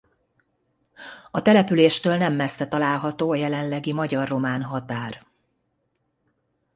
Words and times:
A 1.31 1.41
településtől 1.41 2.17
nem 2.17 2.33
messze 2.33 2.67
található 2.67 3.31
a 3.31 3.35
jelenlegi 3.35 3.93
magyar–román 3.93 4.63
határ. 4.63 5.25